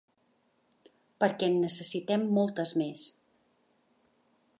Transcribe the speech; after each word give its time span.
Perquè 1.23 1.49
en 1.51 1.59
necessitem 1.65 2.25
moltes 2.39 2.73
més. 2.83 3.05